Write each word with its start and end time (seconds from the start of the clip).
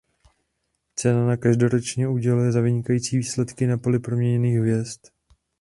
Cena 0.95 1.31
se 1.31 1.37
každoročně 1.37 2.07
uděluje 2.07 2.51
za 2.51 2.61
vynikající 2.61 3.17
výsledky 3.17 3.67
na 3.67 3.77
poli 3.77 3.99
proměnných 3.99 4.59
hvězd. 4.59 4.99